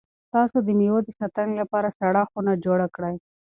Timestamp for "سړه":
1.99-2.21